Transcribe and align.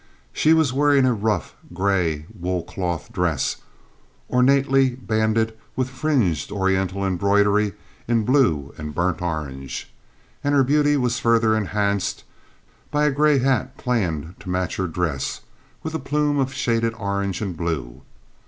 She 0.33 0.51
was 0.55 0.73
wearing 0.73 1.05
a 1.05 1.13
rough, 1.13 1.55
gray 1.75 2.25
wool 2.33 2.63
cloth 2.63 3.13
dress, 3.13 3.57
ornately 4.29 4.95
banded 4.95 5.55
with 5.75 5.89
fringed 5.91 6.51
Oriental 6.51 7.05
embroidery 7.05 7.73
in 8.07 8.25
blue 8.25 8.73
and 8.79 8.95
burnt 8.95 9.21
orange, 9.21 9.93
and 10.43 10.55
her 10.55 10.63
beauty 10.63 10.97
was 10.97 11.19
further 11.19 11.55
enhanced 11.55 12.23
by 12.89 13.05
a 13.05 13.11
gray 13.11 13.37
hat 13.37 13.77
planned 13.77 14.33
to 14.39 14.49
match 14.49 14.77
her 14.77 14.87
dress, 14.87 15.41
with 15.83 15.93
a 15.93 15.99
plume 15.99 16.39
of 16.39 16.51
shaded 16.51 16.95
orange 16.97 17.39
and 17.39 17.55
blue. 17.55 18.01